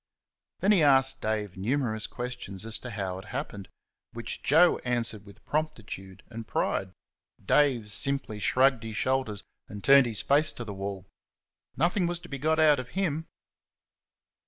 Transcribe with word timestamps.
Then 0.61 0.71
he 0.71 0.81
asked 0.81 1.21
Dave 1.21 1.55
numerous 1.55 2.07
questions 2.07 2.65
as 2.65 2.79
to 2.79 2.89
how 2.89 3.19
it 3.19 3.25
happened, 3.25 3.69
which 4.13 4.41
Joe 4.41 4.79
answered 4.79 5.27
with 5.27 5.45
promptitude 5.45 6.23
and 6.31 6.47
pride. 6.47 6.91
Dave 7.45 7.91
simply 7.91 8.39
shrugged 8.39 8.81
his 8.81 8.97
shoulders 8.97 9.43
and 9.67 9.83
turned 9.83 10.07
his 10.07 10.23
face 10.23 10.53
to 10.53 10.65
the 10.65 10.73
wall. 10.73 11.05
Nothing 11.77 12.07
was 12.07 12.17
to 12.21 12.29
be 12.29 12.39
got 12.39 12.59
out 12.59 12.79
of 12.79 12.89
him. 12.97 13.27